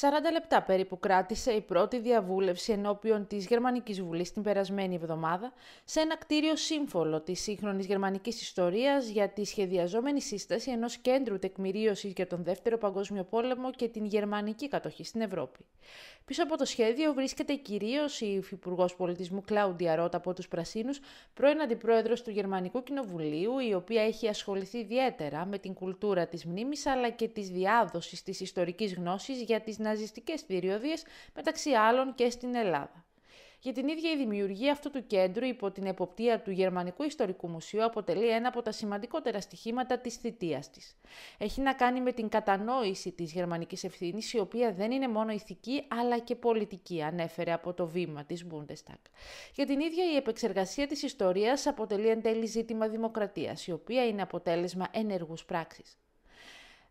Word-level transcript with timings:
40 0.00 0.06
λεπτά 0.32 0.62
περίπου 0.62 0.98
κράτησε 0.98 1.52
η 1.52 1.60
πρώτη 1.60 1.98
διαβούλευση 1.98 2.72
ενώπιον 2.72 3.26
της 3.26 3.46
Γερμανικής 3.46 4.02
Βουλής 4.02 4.32
την 4.32 4.42
περασμένη 4.42 4.94
εβδομάδα 4.94 5.52
σε 5.84 6.00
ένα 6.00 6.16
κτίριο 6.16 6.56
σύμφωλο 6.56 7.20
της 7.20 7.40
σύγχρονης 7.42 7.86
γερμανικής 7.86 8.42
ιστορίας 8.42 9.08
για 9.08 9.28
τη 9.28 9.44
σχεδιαζόμενη 9.44 10.20
σύσταση 10.20 10.70
ενός 10.70 10.96
κέντρου 10.96 11.38
τεκμηρίωσης 11.38 12.12
για 12.12 12.26
τον 12.26 12.44
Δεύτερο 12.44 12.78
Παγκόσμιο 12.78 13.24
Πόλεμο 13.24 13.70
και 13.70 13.88
την 13.88 14.04
γερμανική 14.04 14.68
κατοχή 14.68 15.04
στην 15.04 15.20
Ευρώπη. 15.20 15.58
Πίσω 16.24 16.42
από 16.42 16.56
το 16.56 16.64
σχέδιο 16.64 17.12
βρίσκεται 17.12 17.54
κυρίως 17.54 18.20
η 18.20 18.26
Υφυπουργός 18.26 18.94
Πολιτισμού 18.96 19.42
Κλάουντια 19.46 19.94
Ρότα 19.96 20.16
από 20.16 20.32
τους 20.34 20.48
Πρασίνους, 20.48 21.00
πρώην 21.34 21.60
Αντιπρόεδρος 21.60 22.22
του 22.22 22.30
Γερμανικού 22.30 22.82
Κοινοβουλίου, 22.82 23.58
η 23.58 23.74
οποία 23.74 24.02
έχει 24.02 24.28
ασχοληθεί 24.28 24.78
ιδιαίτερα 24.78 25.46
με 25.46 25.58
την 25.58 25.74
κουλτούρα 25.74 26.26
της 26.26 26.44
μνήμης 26.44 26.86
αλλά 26.86 27.10
και 27.10 27.28
της 27.28 27.48
διάδοσης 27.48 28.22
της 28.22 28.40
ιστορικής 28.40 28.94
γνώσης 28.94 29.42
για 29.42 29.60
τις 29.60 29.78
ναζιστικές 29.84 30.40
θηριωδίες 30.40 31.04
μεταξύ 31.34 31.70
άλλων 31.70 32.14
και 32.14 32.30
στην 32.30 32.54
Ελλάδα. 32.54 33.04
Για 33.64 33.72
την 33.72 33.88
ίδια 33.88 34.10
η 34.10 34.16
δημιουργία 34.16 34.72
αυτού 34.72 34.90
του 34.90 35.06
κέντρου 35.06 35.44
υπό 35.44 35.70
την 35.70 35.86
εποπτεία 35.86 36.40
του 36.40 36.50
Γερμανικού 36.50 37.02
Ιστορικού 37.02 37.48
Μουσείου 37.48 37.84
αποτελεί 37.84 38.28
ένα 38.28 38.48
από 38.48 38.62
τα 38.62 38.72
σημαντικότερα 38.72 39.40
στοιχήματα 39.40 39.98
της 39.98 40.16
θητείας 40.16 40.70
της. 40.70 40.96
Έχει 41.38 41.60
να 41.60 41.74
κάνει 41.74 42.00
με 42.00 42.12
την 42.12 42.28
κατανόηση 42.28 43.12
της 43.12 43.32
γερμανικής 43.32 43.84
ευθύνης, 43.84 44.32
η 44.32 44.38
οποία 44.38 44.72
δεν 44.72 44.90
είναι 44.90 45.08
μόνο 45.08 45.32
ηθική 45.32 45.84
αλλά 45.88 46.18
και 46.18 46.34
πολιτική, 46.34 47.02
ανέφερε 47.02 47.52
από 47.52 47.74
το 47.74 47.86
βήμα 47.86 48.24
της 48.24 48.46
Bundestag. 48.50 49.00
Για 49.54 49.66
την 49.66 49.80
ίδια 49.80 50.12
η 50.12 50.16
επεξεργασία 50.16 50.86
της 50.86 51.02
ιστορίας 51.02 51.66
αποτελεί 51.66 52.08
εν 52.08 52.22
τέλει 52.22 52.46
ζήτημα 52.46 52.88
δημοκρατίας, 52.88 53.66
η 53.66 53.72
οποία 53.72 54.06
είναι 54.06 54.22
αποτέλεσμα 54.22 54.88
ενεργούς 54.90 55.44
πράξης. 55.44 55.98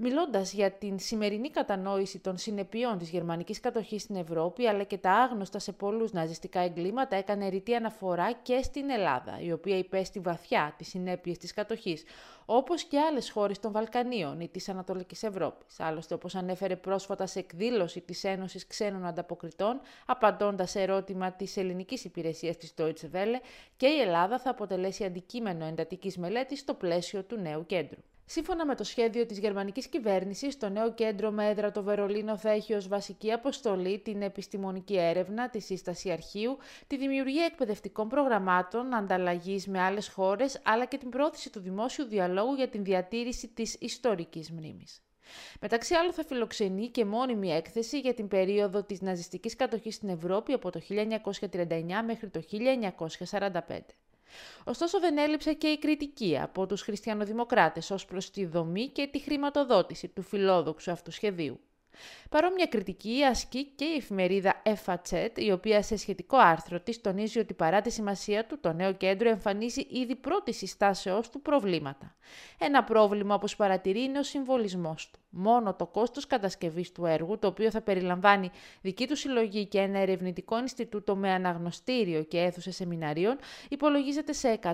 Μιλώντας 0.00 0.52
για 0.52 0.70
την 0.72 0.98
σημερινή 0.98 1.50
κατανόηση 1.50 2.18
των 2.18 2.36
συνεπειών 2.36 2.98
της 2.98 3.10
γερμανικής 3.10 3.60
κατοχής 3.60 4.02
στην 4.02 4.16
Ευρώπη, 4.16 4.66
αλλά 4.66 4.82
και 4.82 4.98
τα 4.98 5.12
άγνωστα 5.12 5.58
σε 5.58 5.72
πολλούς 5.72 6.12
ναζιστικά 6.12 6.60
εγκλήματα, 6.60 7.16
έκανε 7.16 7.48
ρητή 7.48 7.74
αναφορά 7.74 8.32
και 8.32 8.62
στην 8.62 8.90
Ελλάδα, 8.90 9.40
η 9.40 9.52
οποία 9.52 9.78
υπέστη 9.78 10.20
βαθιά 10.20 10.74
τις 10.78 10.88
συνέπειες 10.88 11.38
της 11.38 11.54
κατοχής, 11.54 12.04
όπως 12.46 12.84
και 12.84 12.98
άλλες 13.00 13.30
χώρες 13.30 13.58
των 13.58 13.72
Βαλκανίων 13.72 14.40
ή 14.40 14.48
της 14.48 14.68
Ανατολικής 14.68 15.22
Ευρώπης. 15.22 15.80
Άλλωστε, 15.80 16.14
όπως 16.14 16.34
ανέφερε 16.34 16.76
πρόσφατα 16.76 17.26
σε 17.26 17.38
εκδήλωση 17.38 18.00
της 18.00 18.24
Ένωσης 18.24 18.66
Ξένων 18.66 19.06
Ανταποκριτών, 19.06 19.80
απαντώντας 20.06 20.70
σε 20.70 20.80
ερώτημα 20.80 21.32
της 21.32 21.56
ελληνικής 21.56 22.04
υπηρεσίας 22.04 22.56
της 22.56 22.74
Deutsche 22.78 23.14
Welle, 23.14 23.40
και 23.76 23.86
η 23.86 24.00
Ελλάδα 24.00 24.38
θα 24.38 24.50
αποτελέσει 24.50 25.04
αντικείμενο 25.04 25.64
εντατικής 25.64 26.18
μελέτης 26.18 26.58
στο 26.58 26.74
πλαίσιο 26.74 27.22
του 27.22 27.36
νέου 27.36 27.66
κέντρου. 27.66 28.00
Σύμφωνα 28.30 28.66
με 28.66 28.74
το 28.74 28.84
σχέδιο 28.84 29.26
της 29.26 29.38
γερμανικής 29.38 29.86
κυβέρνησης, 29.86 30.58
το 30.58 30.68
νέο 30.68 30.94
κέντρο 30.94 31.30
με 31.30 31.48
έδρα 31.48 31.70
το 31.70 31.82
Βερολίνο 31.82 32.36
θα 32.36 32.50
έχει 32.50 32.74
ως 32.74 32.88
βασική 32.88 33.32
αποστολή 33.32 33.98
την 33.98 34.22
επιστημονική 34.22 34.96
έρευνα, 34.98 35.50
τη 35.50 35.60
σύσταση 35.60 36.10
αρχείου, 36.10 36.58
τη 36.86 36.96
δημιουργία 36.96 37.44
εκπαιδευτικών 37.44 38.08
προγραμμάτων, 38.08 38.94
ανταλλαγής 38.94 39.66
με 39.66 39.80
άλλες 39.80 40.08
χώρες, 40.08 40.60
αλλά 40.64 40.84
και 40.84 40.98
την 40.98 41.08
πρόθεση 41.08 41.50
του 41.50 41.60
δημόσιου 41.60 42.04
διαλόγου 42.04 42.54
για 42.54 42.68
την 42.68 42.84
διατήρηση 42.84 43.48
της 43.48 43.76
ιστορικής 43.80 44.50
μνήμης. 44.50 45.02
Μεταξύ 45.60 45.94
άλλων 45.94 46.12
θα 46.12 46.24
φιλοξενεί 46.24 46.88
και 46.88 47.04
μόνιμη 47.04 47.52
έκθεση 47.52 48.00
για 48.00 48.14
την 48.14 48.28
περίοδο 48.28 48.82
της 48.82 49.00
ναζιστικής 49.00 49.56
κατοχής 49.56 49.94
στην 49.94 50.08
Ευρώπη 50.08 50.52
από 50.52 50.70
το 50.70 50.80
1939 50.88 52.02
μέχρι 52.06 52.28
το 52.28 52.42
1945. 53.30 53.78
Ωστόσο 54.64 55.00
δεν 55.00 55.18
έλειψε 55.18 55.52
και 55.52 55.66
η 55.66 55.78
κριτική 55.78 56.38
από 56.42 56.66
τους 56.66 56.82
χριστιανοδημοκράτες 56.82 57.90
ως 57.90 58.04
προς 58.04 58.30
τη 58.30 58.46
δομή 58.46 58.88
και 58.88 59.06
τη 59.06 59.18
χρηματοδότηση 59.18 60.08
του 60.08 60.22
φιλόδοξου 60.22 60.90
αυτού 60.90 61.10
σχεδίου. 61.10 61.60
Παρόμοια 62.30 62.66
κριτική 62.66 63.24
ασκεί 63.24 63.64
και 63.64 63.84
η 63.84 63.96
εφημερίδα 63.96 64.62
FAZ, 64.84 65.28
η 65.34 65.52
οποία 65.52 65.82
σε 65.82 65.96
σχετικό 65.96 66.36
άρθρο 66.36 66.80
της 66.80 67.00
τονίζει 67.00 67.38
ότι 67.38 67.54
παρά 67.54 67.80
τη 67.80 67.90
σημασία 67.90 68.44
του, 68.44 68.60
το 68.60 68.72
νέο 68.72 68.92
κέντρο 68.92 69.28
εμφανίζει 69.28 69.86
ήδη 69.90 70.16
πρώτη 70.16 70.52
συστάσεώς 70.52 71.30
του 71.30 71.40
προβλήματα. 71.40 72.16
Ένα 72.58 72.84
πρόβλημα, 72.84 73.34
όπως 73.34 73.56
παρατηρεί, 73.56 74.02
είναι 74.02 74.18
ο 74.18 74.22
συμβολισμός 74.22 75.10
του. 75.10 75.18
Μόνο 75.30 75.74
το 75.74 75.86
κόστος 75.86 76.26
κατασκευής 76.26 76.92
του 76.92 77.06
έργου, 77.06 77.38
το 77.38 77.46
οποίο 77.46 77.70
θα 77.70 77.80
περιλαμβάνει 77.80 78.50
δική 78.80 79.06
του 79.06 79.16
συλλογή 79.16 79.66
και 79.66 79.78
ένα 79.78 79.98
ερευνητικό 79.98 80.58
Ινστιτούτο 80.58 81.16
με 81.16 81.30
αναγνωστήριο 81.30 82.22
και 82.22 82.38
αίθουσε 82.38 82.70
σεμιναρίων, 82.70 83.38
υπολογίζεται 83.68 84.32
σε 84.32 84.58
120 84.62 84.70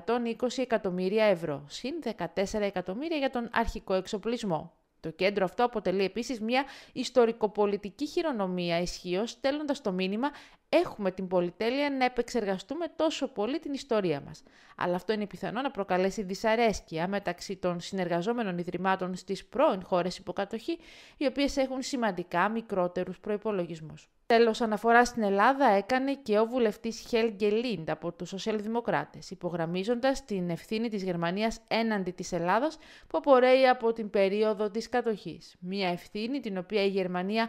εκατομμύρια 0.57 1.25
ευρώ, 1.25 1.65
συν 1.69 1.95
14 2.35 2.61
εκατομμύρια 2.61 3.17
για 3.17 3.31
τον 3.31 3.49
αρχικό 3.53 3.95
εξοπλισμό. 3.95 4.73
Το 5.05 5.11
κέντρο 5.11 5.45
αυτό 5.45 5.65
αποτελεί 5.65 6.05
επίσης 6.05 6.41
μια 6.41 6.65
ιστορικοπολιτική 6.93 8.07
χειρονομία 8.07 8.81
ισχύως, 8.81 9.31
στέλνοντας 9.31 9.81
το 9.81 9.93
μήνυμα 9.93 10.31
έχουμε 10.75 11.11
την 11.11 11.29
πολυτέλεια 11.29 11.91
να 11.91 12.05
επεξεργαστούμε 12.05 12.87
τόσο 12.97 13.29
πολύ 13.29 13.59
την 13.59 13.73
ιστορία 13.73 14.21
μας. 14.21 14.43
Αλλά 14.77 14.95
αυτό 14.95 15.13
είναι 15.13 15.27
πιθανό 15.27 15.61
να 15.61 15.71
προκαλέσει 15.71 16.23
δυσαρέσκεια 16.23 17.09
μεταξύ 17.09 17.57
των 17.57 17.81
συνεργαζόμενων 17.81 18.59
ιδρυμάτων 18.59 19.15
στις 19.15 19.45
πρώην 19.45 19.83
χώρες 19.85 20.19
υποκατοχή, 20.19 20.79
οι 21.17 21.27
οποίες 21.27 21.57
έχουν 21.57 21.83
σημαντικά 21.83 22.49
μικρότερους 22.49 23.21
προϋπολογισμούς. 23.21 24.09
Τέλος, 24.27 24.61
αναφορά 24.61 25.05
στην 25.05 25.23
Ελλάδα 25.23 25.67
έκανε 25.67 26.15
και 26.15 26.39
ο 26.39 26.47
βουλευτής 26.47 27.05
Χέλγκε 27.09 27.51
Λίντ 27.51 27.91
από 27.91 28.13
τους 28.13 28.29
Σοσιαλδημοκράτες, 28.29 29.31
υπογραμμίζοντας 29.31 30.25
την 30.25 30.51
ευθύνη 30.51 30.89
της 30.89 31.03
Γερμανίας 31.03 31.61
έναντι 31.69 32.11
της 32.11 32.33
Ελλάδας 32.33 32.79
που 33.07 33.19
απορρέει 33.19 33.67
από 33.69 33.93
την 33.93 34.11
περίοδο 34.11 34.71
της 34.71 34.89
κατοχής. 34.89 35.57
Μία 35.61 35.89
ευθύνη 35.89 36.41
την 36.41 36.59
οποία 36.59 36.85
η 36.85 36.89
Γερμανία 36.89 37.49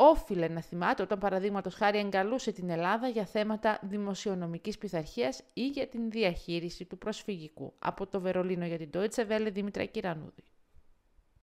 όφιλε 0.00 0.48
να 0.48 0.60
θυμάται 0.60 1.02
όταν 1.02 1.18
παραδείγματος 1.18 1.74
χάρη 1.74 1.98
εγκαλούσε 1.98 2.52
την 2.52 2.70
Ελλάδα 2.70 3.08
για 3.08 3.24
θέματα 3.24 3.78
δημοσιονομικής 3.82 4.78
πειθαρχίας 4.78 5.42
ή 5.52 5.66
για 5.66 5.86
την 5.86 6.10
διαχείριση 6.10 6.84
του 6.84 6.98
προσφυγικού. 6.98 7.72
Από 7.78 8.06
το 8.06 8.20
Βερολίνο 8.20 8.66
για 8.66 8.78
την 8.78 8.90
Deutsche 8.94 9.26
Welle, 9.28 9.48
Δήμητρα 9.52 9.84
Κυρανούδη. 9.84 10.42